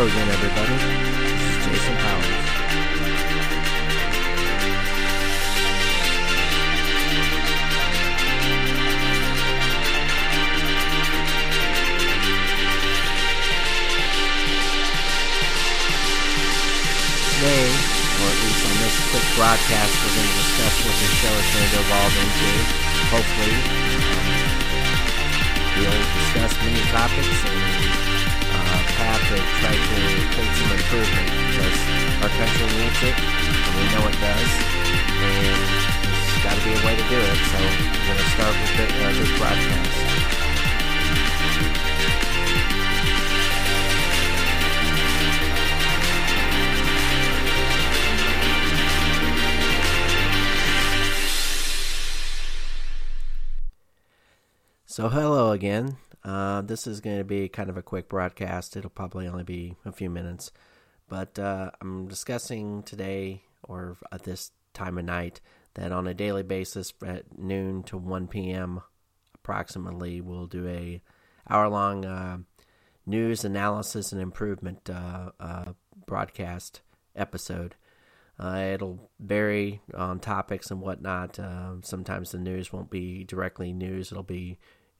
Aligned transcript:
Hello 0.00 0.08
again, 0.08 0.32
everybody. 0.32 0.72
This 0.80 1.44
is 1.44 1.60
Jason 1.60 1.92
Powers. 2.00 2.24
Today, 17.36 17.68
or 18.16 18.32
at 18.32 18.40
least 18.40 18.64
on 18.64 18.80
this 18.80 18.96
quick 19.12 19.28
broadcast, 19.36 19.92
we're 20.00 20.16
going 20.16 20.24
to 20.24 20.36
discuss 20.40 20.80
what 20.80 20.96
the 20.96 21.08
show 21.12 21.28
is 21.28 21.44
going 21.52 21.68
to 21.68 21.76
evolve 21.76 22.16
into. 22.24 22.48
Hopefully, 23.12 23.52
um, 24.16 24.32
we'll 25.76 25.92
discuss 26.24 26.56
many 26.64 26.80
topics 26.88 27.44
and 27.44 27.79
create 30.40 30.56
some 30.56 30.72
improvement 30.72 31.28
because 31.52 31.78
our 32.22 32.28
country 32.28 32.66
needs 32.80 33.02
it, 33.02 33.16
and 33.20 33.76
we 33.76 33.84
know 33.92 34.08
it 34.08 34.16
does, 34.20 34.52
and 35.20 35.60
there's 36.02 36.44
got 36.44 36.56
to 36.56 36.64
be 36.64 36.72
a 36.72 36.86
way 36.86 36.96
to 36.96 37.04
do 37.08 37.18
it. 37.18 37.38
So 37.50 37.58
we're 37.60 38.06
going 38.06 38.16
to 38.16 38.30
start 38.32 38.54
with 38.56 38.76
the, 38.76 38.86
uh, 39.04 39.12
this 39.12 39.38
broadcast. 39.38 40.19
So 54.90 55.08
hello 55.08 55.52
again. 55.52 55.98
Uh, 56.24 56.62
this 56.62 56.88
is 56.88 57.00
going 57.00 57.18
to 57.18 57.24
be 57.24 57.48
kind 57.48 57.70
of 57.70 57.76
a 57.76 57.82
quick 57.82 58.08
broadcast. 58.08 58.76
It'll 58.76 58.90
probably 58.90 59.28
only 59.28 59.44
be 59.44 59.76
a 59.84 59.92
few 59.92 60.10
minutes, 60.10 60.50
but 61.08 61.38
uh, 61.38 61.70
I'm 61.80 62.08
discussing 62.08 62.82
today 62.82 63.42
or 63.62 63.96
at 64.10 64.24
this 64.24 64.50
time 64.74 64.98
of 64.98 65.04
night 65.04 65.40
that 65.74 65.92
on 65.92 66.08
a 66.08 66.12
daily 66.12 66.42
basis 66.42 66.92
at 67.06 67.38
noon 67.38 67.84
to 67.84 67.98
1 67.98 68.26
p.m. 68.26 68.80
approximately 69.36 70.20
we'll 70.20 70.48
do 70.48 70.66
a 70.66 71.00
hour 71.48 71.68
long 71.68 72.04
uh, 72.04 72.38
news 73.06 73.44
analysis 73.44 74.10
and 74.10 74.20
improvement 74.20 74.90
uh, 74.90 75.30
uh, 75.38 75.72
broadcast 76.04 76.80
episode. 77.14 77.76
Uh, 78.40 78.70
it'll 78.72 79.10
vary 79.20 79.82
on 79.94 80.18
topics 80.18 80.72
and 80.72 80.80
whatnot. 80.80 81.38
Uh, 81.38 81.74
sometimes 81.82 82.32
the 82.32 82.38
news 82.38 82.72
won't 82.72 82.90
be 82.90 83.22
directly 83.22 83.72
news. 83.72 84.10
It'll 84.10 84.24
be 84.24 84.58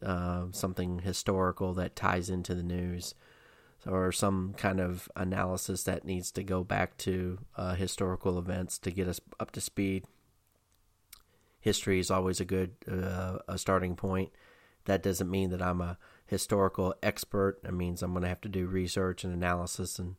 uh, 0.00 0.46
something 0.52 1.00
historical 1.00 1.74
that 1.74 1.96
ties 1.96 2.30
into 2.30 2.54
the 2.54 2.62
news, 2.62 3.14
or 3.86 4.12
some 4.12 4.54
kind 4.56 4.80
of 4.80 5.08
analysis 5.16 5.82
that 5.84 6.04
needs 6.04 6.30
to 6.32 6.42
go 6.42 6.64
back 6.64 6.96
to 6.98 7.38
uh, 7.56 7.74
historical 7.74 8.38
events 8.38 8.78
to 8.78 8.90
get 8.90 9.08
us 9.08 9.20
up 9.40 9.50
to 9.52 9.60
speed. 9.60 10.04
History 11.60 11.98
is 11.98 12.10
always 12.10 12.40
a 12.40 12.44
good 12.44 12.72
uh, 12.90 13.38
a 13.46 13.58
starting 13.58 13.96
point. 13.96 14.30
That 14.86 15.02
doesn't 15.02 15.30
mean 15.30 15.50
that 15.50 15.62
I'm 15.62 15.80
a 15.80 15.98
historical 16.26 16.94
expert. 17.02 17.58
It 17.62 17.72
means 17.72 18.02
I'm 18.02 18.12
going 18.12 18.22
to 18.22 18.28
have 18.28 18.40
to 18.40 18.48
do 18.48 18.66
research 18.66 19.22
and 19.22 19.32
analysis 19.32 19.98
and 19.98 20.16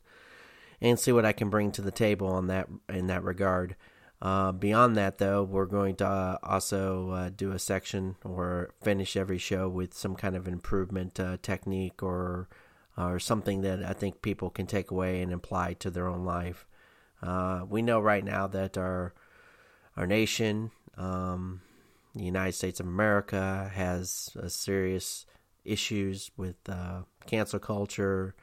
and 0.80 0.98
see 0.98 1.12
what 1.12 1.24
I 1.24 1.32
can 1.32 1.50
bring 1.50 1.72
to 1.72 1.82
the 1.82 1.90
table 1.90 2.28
on 2.28 2.46
that 2.48 2.68
in 2.88 3.06
that 3.08 3.24
regard. 3.24 3.76
Uh, 4.24 4.52
beyond 4.52 4.96
that, 4.96 5.18
though, 5.18 5.42
we're 5.42 5.66
going 5.66 5.94
to 5.94 6.06
uh, 6.06 6.38
also 6.42 7.10
uh, 7.10 7.28
do 7.28 7.52
a 7.52 7.58
section 7.58 8.16
or 8.24 8.72
finish 8.82 9.18
every 9.18 9.36
show 9.36 9.68
with 9.68 9.92
some 9.92 10.16
kind 10.16 10.34
of 10.34 10.48
improvement 10.48 11.20
uh, 11.20 11.36
technique 11.42 12.02
or 12.02 12.48
or 12.96 13.18
something 13.18 13.60
that 13.60 13.82
I 13.84 13.92
think 13.92 14.22
people 14.22 14.48
can 14.50 14.66
take 14.66 14.90
away 14.90 15.20
and 15.20 15.32
apply 15.32 15.74
to 15.74 15.90
their 15.90 16.08
own 16.08 16.24
life. 16.24 16.66
Uh, 17.20 17.64
we 17.68 17.82
know 17.82 18.00
right 18.00 18.24
now 18.24 18.46
that 18.46 18.78
our 18.78 19.12
our 19.94 20.06
nation, 20.06 20.70
um, 20.96 21.60
the 22.14 22.24
United 22.24 22.52
States 22.52 22.80
of 22.80 22.86
America, 22.86 23.70
has 23.74 24.34
serious 24.46 25.26
issues 25.66 26.30
with 26.34 26.56
uh, 26.66 27.02
cancel 27.26 27.58
culture 27.58 28.34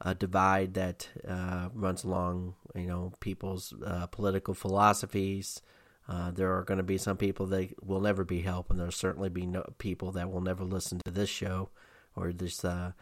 a 0.00 0.14
divide 0.14 0.74
that 0.74 1.08
uh, 1.26 1.68
runs 1.74 2.04
along, 2.04 2.54
you 2.74 2.86
know, 2.86 3.12
people's 3.20 3.74
uh, 3.84 4.06
political 4.06 4.54
philosophies. 4.54 5.62
Uh, 6.08 6.30
there 6.30 6.56
are 6.56 6.62
going 6.62 6.78
to 6.78 6.84
be 6.84 6.98
some 6.98 7.16
people 7.16 7.46
that 7.46 7.84
will 7.84 8.00
never 8.00 8.24
be 8.24 8.42
helped, 8.42 8.70
and 8.70 8.78
there'll 8.78 8.92
certainly 8.92 9.28
be 9.28 9.46
no 9.46 9.64
people 9.78 10.12
that 10.12 10.30
will 10.30 10.40
never 10.40 10.64
listen 10.64 11.00
to 11.04 11.10
this 11.10 11.30
show 11.30 11.70
or 12.14 12.32
this 12.32 12.64
uh, 12.64 12.92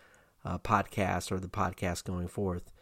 uh, 0.45 0.59
podcast 0.59 1.31
or 1.31 1.39
the 1.39 1.49
podcast 1.49 2.05
going 2.05 2.29
forth, 2.29 2.73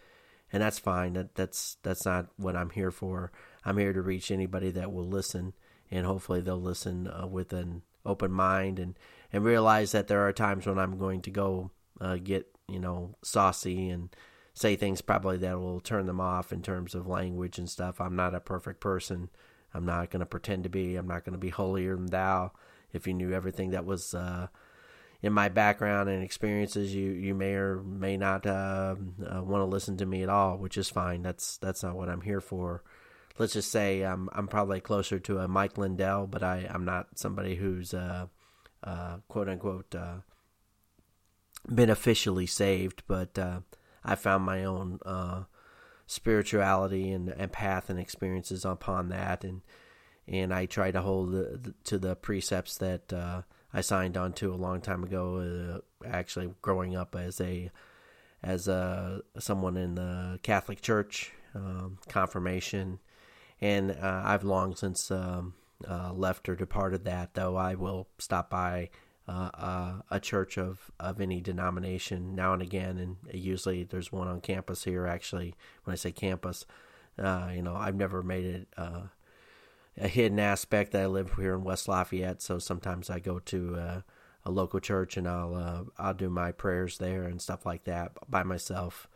and 0.53 0.62
that's 0.62 0.78
fine. 0.78 1.15
That 1.15 1.34
that's 1.34 1.78
that's 1.83 2.05
not 2.05 2.28
what 2.37 2.55
I'm 2.55 2.71
here 2.71 2.91
for. 2.93 3.33
I'm 3.65 3.78
here 3.78 3.93
to 3.93 4.03
reach 4.03 4.31
anybody 4.31 4.71
that 4.71 4.93
will 4.93 5.09
listen, 5.09 5.55
and 5.91 6.06
hopefully 6.06 6.41
they'll 6.41 6.61
listen 6.61 7.11
with 7.31 7.53
an 7.53 7.83
open 8.05 8.31
mind 8.31 8.78
and 8.78 8.97
and 9.33 9.45
realize 9.45 9.93
that 9.93 10.06
there 10.06 10.27
are 10.27 10.33
times 10.33 10.67
when 10.67 10.78
I'm 10.78 10.99
going 10.99 11.22
to 11.22 11.31
go 11.31 11.71
get 12.22 12.52
you 12.69 12.78
know, 12.78 13.17
saucy 13.23 13.89
and 13.89 14.15
say 14.55 14.77
things 14.77 15.00
probably 15.00 15.39
that 15.39 15.59
will 15.59 15.81
turn 15.81 16.06
them 16.06 16.21
off 16.21 16.53
in 16.53 16.62
terms 16.62 16.95
of 16.95 17.06
language 17.06 17.59
and 17.59 17.69
stuff. 17.69 18.00
I'm 18.00 18.17
not 18.17 18.34
a 18.34 18.41
perfect 18.41 18.81
person. 18.81 19.31
I'm 19.75 19.87
not 19.87 20.11
going 20.11 20.21
to 20.21 20.27
pretend 20.27 20.65
to 20.65 20.69
be. 20.69 20.97
I'm 20.97 21.09
not 21.09 21.25
going 21.25 21.33
to 21.33 21.39
be 21.39 21.49
holier 21.49 21.97
than 21.97 22.06
thou. 22.06 22.53
If 22.93 23.06
you 23.06 23.15
knew 23.15 23.33
everything 23.33 23.71
that 23.71 23.87
was 23.87 24.15
uh, 24.15 24.49
in 25.22 25.33
my 25.33 25.49
background 25.49 26.11
and 26.11 26.22
experiences, 26.22 26.95
you 26.95 27.11
you 27.12 27.34
may 27.34 27.55
or 27.55 27.83
may 27.83 28.17
not 28.19 28.47
uh, 28.47 28.97
uh, 29.25 29.43
want 29.43 29.62
to 29.62 29.65
listen 29.65 29.97
to 29.99 30.06
me 30.06 30.22
at 30.22 30.28
all, 30.28 30.59
which 30.59 30.77
is 30.77 30.91
fine. 30.91 31.22
That's 31.22 31.56
that's 31.59 31.83
not 31.83 31.97
what 31.97 32.11
I'm 32.11 32.21
here 32.21 32.43
for. 32.43 32.83
Let's 33.39 33.55
just 33.55 33.71
say 33.71 34.03
I'm 34.03 34.28
I'm 34.33 34.47
probably 34.47 34.81
closer 34.81 35.19
to 35.21 35.39
a 35.39 35.49
Mike 35.49 35.78
Lindell, 35.78 36.27
but 36.27 36.43
I 36.43 36.69
I'm 36.69 36.84
not 36.84 37.19
somebody 37.19 37.55
who's 37.55 37.95
uh, 37.95 38.27
uh, 38.84 39.17
quote 39.28 39.49
unquote 39.49 39.95
uh, 39.95 40.17
been 41.73 41.91
officially 41.91 42.47
saved, 42.47 43.03
but 43.06 43.39
uh, 43.39 43.61
I 44.05 44.15
found 44.15 44.45
my 44.45 44.65
own 44.65 44.99
uh, 45.05 45.45
spirituality 46.06 47.11
and, 47.11 47.28
and 47.28 47.53
path 47.53 47.89
and 47.89 47.99
experiences 47.99 48.65
upon 48.65 49.09
that, 49.11 49.45
and 49.45 49.62
and 50.27 50.55
I 50.55 50.67
try 50.67 50.93
to 50.93 51.01
hold 51.01 51.33
the, 51.33 51.59
the, 51.61 51.75
to 51.84 51.99
the 51.99 52.15
precepts 52.15 52.78
that 52.78 53.12
uh, 53.12 53.43
I 53.75 53.81
signed 53.81 54.17
on 54.17 54.33
to 54.34 54.55
a 54.55 54.56
long 54.56 54.81
time 54.81 55.03
ago. 55.03 55.83
Uh, 56.05 56.06
actually, 56.06 56.55
growing 56.62 56.97
up 56.97 57.17
as 57.17 57.41
a 57.41 57.71
as 58.43 58.69
a 58.69 59.22
someone 59.39 59.77
in 59.77 59.95
the 59.95 60.39
Catholic 60.43 60.81
Church, 60.81 61.33
um, 61.55 61.99
confirmation, 62.09 62.99
and 63.61 63.93
uh, 63.93 64.22
I've 64.25 64.45
long 64.45 64.75
since 64.75 65.11
um, 65.11 65.55
uh, 65.89 66.12
left 66.12 66.49
or 66.49 66.56
departed 66.56 67.05
that. 67.05 67.34
Though 67.34 67.56
I 67.56 67.75
will 67.75 68.09
stop 68.19 68.51
by 68.51 68.91
uh, 69.32 69.50
uh, 69.54 69.93
a 70.10 70.20
church 70.20 70.59
of, 70.59 70.91
of 71.00 71.20
any 71.20 71.41
denomination 71.41 72.34
now 72.34 72.53
and 72.53 72.60
again, 72.60 72.98
and 72.98 73.16
usually 73.32 73.82
there's 73.82 74.12
one 74.12 74.28
on 74.28 74.41
campus 74.41 74.84
here. 74.84 75.06
Actually, 75.06 75.54
when 75.84 75.93
I 75.93 75.97
say 75.97 76.12
campus, 76.12 76.66
uh, 77.19 77.48
you 77.54 77.62
know, 77.62 77.75
I've 77.75 77.94
never 77.94 78.22
made 78.22 78.44
it 78.44 78.69
uh, 78.76 79.03
a 79.98 80.09
hidden 80.09 80.38
aspect 80.38 80.92
that 80.92 81.03
I 81.03 81.06
live 81.06 81.34
here 81.37 81.54
in 81.54 81.65
West 81.65 81.88
Lafayette. 81.88 82.42
So 82.42 82.59
sometimes 82.59 83.09
I 83.09 83.21
go 83.21 83.38
to 83.38 83.76
uh, 83.76 84.00
a 84.44 84.50
local 84.50 84.81
church 84.81 85.16
and 85.16 85.26
I'll 85.26 85.54
uh, 85.54 85.84
I'll 85.97 86.15
do 86.15 86.28
my 86.28 86.53
prayers 86.53 86.98
there 86.98 87.22
and 87.22 87.41
stuff 87.41 87.65
like 87.65 87.84
that 87.84 88.12
by 88.28 88.42
myself. 88.42 89.09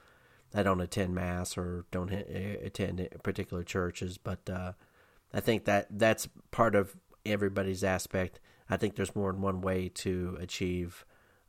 I 0.55 0.63
don't 0.63 0.81
attend 0.81 1.15
mass 1.15 1.59
or 1.59 1.85
don't 1.91 2.11
attend 2.11 3.07
particular 3.23 3.65
churches, 3.65 4.17
but 4.17 4.49
I 4.49 5.41
think 5.41 5.67
that 5.67 5.89
that's 5.91 6.29
part 6.51 6.75
of 6.75 6.97
everybody's 7.27 7.85
aspect 7.85 8.41
I 8.69 8.77
think 8.77 8.97
there's 8.97 9.17
more 9.17 9.33
than 9.33 9.43
one 9.43 9.61
way 9.61 9.89
to 9.89 10.37
achieve 10.41 11.05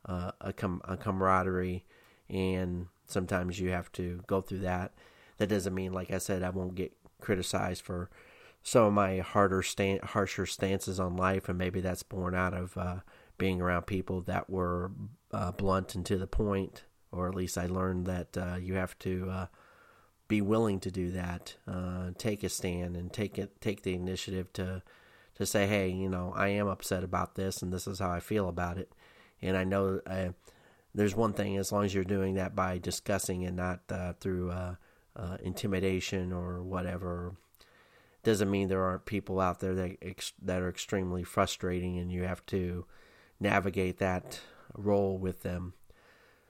uh, 0.06 0.32
a, 0.40 0.52
com- 0.52 0.82
a 0.84 0.96
camaraderie, 0.96 1.84
and 2.28 2.86
sometimes 3.06 3.58
you 3.58 3.70
have 3.70 3.90
to 3.92 4.20
go 4.26 4.40
through 4.40 4.60
that. 4.60 4.92
That 5.38 5.48
doesn't 5.48 5.74
mean, 5.74 5.92
like 5.92 6.10
I 6.10 6.18
said, 6.18 6.42
I 6.42 6.50
won't 6.50 6.74
get 6.74 6.92
criticized 7.20 7.82
for 7.82 8.10
some 8.62 8.84
of 8.84 8.92
my 8.92 9.18
harder, 9.18 9.62
stand- 9.62 10.02
harsher 10.02 10.46
stances 10.46 11.00
on 11.00 11.16
life, 11.16 11.48
and 11.48 11.58
maybe 11.58 11.80
that's 11.80 12.02
born 12.02 12.34
out 12.34 12.54
of 12.54 12.76
uh, 12.76 12.96
being 13.36 13.60
around 13.60 13.86
people 13.86 14.20
that 14.22 14.50
were 14.50 14.90
uh, 15.32 15.52
blunt 15.52 15.94
and 15.94 16.04
to 16.06 16.18
the 16.18 16.26
point, 16.26 16.84
or 17.12 17.28
at 17.28 17.34
least 17.34 17.56
I 17.56 17.66
learned 17.66 18.06
that 18.06 18.36
uh, 18.36 18.56
you 18.60 18.74
have 18.74 18.98
to 19.00 19.28
uh, 19.30 19.46
be 20.26 20.40
willing 20.40 20.80
to 20.80 20.90
do 20.90 21.10
that, 21.12 21.56
uh, 21.66 22.10
take 22.18 22.42
a 22.42 22.48
stand, 22.48 22.96
and 22.96 23.12
take 23.12 23.38
it, 23.38 23.60
take 23.60 23.82
the 23.82 23.94
initiative 23.94 24.52
to 24.54 24.82
to 25.38 25.46
say, 25.46 25.66
hey, 25.66 25.88
you 25.88 26.08
know, 26.08 26.32
I 26.36 26.48
am 26.48 26.68
upset 26.68 27.04
about 27.04 27.34
this 27.34 27.62
and 27.62 27.72
this 27.72 27.86
is 27.86 28.00
how 28.00 28.10
I 28.10 28.20
feel 28.20 28.48
about 28.48 28.76
it. 28.76 28.92
And 29.40 29.56
I 29.56 29.64
know 29.64 30.00
uh, 30.06 30.30
there's 30.94 31.14
one 31.14 31.32
thing 31.32 31.56
as 31.56 31.70
long 31.72 31.84
as 31.84 31.94
you're 31.94 32.04
doing 32.04 32.34
that 32.34 32.54
by 32.54 32.78
discussing 32.78 33.44
and 33.44 33.56
not 33.56 33.80
uh, 33.88 34.12
through 34.14 34.50
uh, 34.50 34.74
uh 35.16 35.36
intimidation 35.42 36.32
or 36.32 36.62
whatever. 36.62 37.36
Doesn't 38.24 38.50
mean 38.50 38.68
there 38.68 38.84
aren't 38.84 39.06
people 39.06 39.40
out 39.40 39.60
there 39.60 39.74
that 39.76 39.96
ex- 40.02 40.32
that 40.42 40.60
are 40.60 40.68
extremely 40.68 41.22
frustrating, 41.22 41.98
and 41.98 42.10
you 42.10 42.24
have 42.24 42.44
to 42.46 42.84
navigate 43.38 43.98
that 43.98 44.40
role 44.74 45.16
with 45.16 45.42
them. 45.42 45.74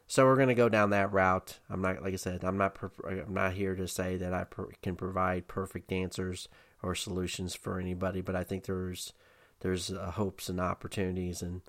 so 0.06 0.24
we're 0.24 0.36
going 0.36 0.48
to 0.48 0.54
go 0.54 0.70
down 0.70 0.90
that 0.90 1.12
route. 1.12 1.58
I'm 1.68 1.82
not, 1.82 2.02
like 2.02 2.14
I 2.14 2.16
said, 2.16 2.42
I'm 2.42 2.56
not, 2.56 2.78
I'm 3.06 3.34
not 3.34 3.52
here 3.52 3.76
to 3.76 3.86
say 3.86 4.16
that 4.16 4.32
I 4.32 4.44
per- 4.44 4.70
can 4.82 4.96
provide 4.96 5.46
perfect 5.46 5.92
answers 5.92 6.48
or 6.82 6.94
solutions 6.94 7.54
for 7.54 7.80
anybody, 7.80 8.20
but 8.20 8.36
I 8.36 8.44
think 8.44 8.64
there's, 8.64 9.12
there's 9.60 9.90
uh, 9.90 10.12
hopes 10.12 10.48
and 10.48 10.60
opportunities, 10.60 11.42
and 11.42 11.62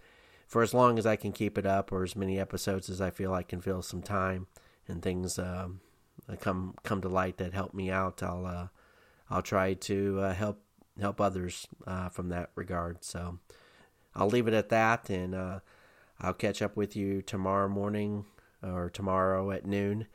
for 0.47 0.63
as 0.63 0.73
long 0.73 0.97
as 0.97 1.05
I 1.05 1.15
can 1.15 1.31
keep 1.31 1.57
it 1.57 1.65
up, 1.65 1.91
or 1.91 2.03
as 2.03 2.15
many 2.15 2.39
episodes 2.39 2.89
as 2.89 3.01
I 3.01 3.11
feel 3.11 3.33
I 3.33 3.43
can 3.43 3.61
fill 3.61 3.81
some 3.81 4.01
time 4.01 4.47
and 4.87 5.01
things 5.01 5.37
um, 5.37 5.81
come 6.39 6.75
come 6.83 7.01
to 7.01 7.09
light 7.09 7.37
that 7.37 7.53
help 7.53 7.73
me 7.73 7.91
out, 7.91 8.23
I'll 8.23 8.45
uh, 8.45 8.67
I'll 9.29 9.41
try 9.41 9.75
to 9.75 10.19
uh, 10.21 10.33
help 10.33 10.61
help 10.99 11.21
others 11.21 11.67
uh, 11.87 12.09
from 12.09 12.29
that 12.29 12.49
regard. 12.55 13.03
So 13.03 13.39
I'll 14.15 14.27
leave 14.29 14.47
it 14.47 14.53
at 14.53 14.69
that, 14.69 15.09
and 15.09 15.35
uh, 15.35 15.59
I'll 16.19 16.33
catch 16.33 16.61
up 16.61 16.75
with 16.75 16.95
you 16.95 17.21
tomorrow 17.21 17.69
morning 17.69 18.25
or 18.63 18.89
tomorrow 18.89 19.51
at 19.51 19.65
noon. 19.65 20.07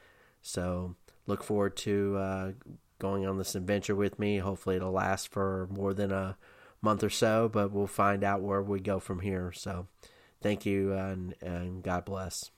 So 0.42 0.96
look 1.26 1.42
forward 1.42 1.76
to 1.78 2.16
uh, 2.18 2.52
going 3.04 3.26
on 3.26 3.36
this 3.36 3.54
adventure 3.54 3.94
with 3.94 4.18
me. 4.18 4.38
Hopefully, 4.38 4.76
it'll 4.76 4.92
last 4.92 5.28
for 5.28 5.68
more 5.70 5.92
than 5.92 6.10
a 6.10 6.38
month 6.80 7.04
or 7.04 7.10
so, 7.10 7.50
but 7.52 7.70
we'll 7.70 7.86
find 7.86 8.24
out 8.24 8.40
where 8.40 8.62
we 8.62 8.80
go 8.80 8.98
from 8.98 9.20
here. 9.20 9.52
So 9.52 9.88
thank 10.40 10.64
you, 10.64 10.94
uh, 10.94 11.08
and, 11.08 11.34
and 11.42 11.82
God 11.82 12.06
bless. 12.06 12.50